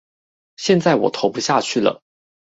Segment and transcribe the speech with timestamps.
[0.57, 2.01] 現在我投不下去了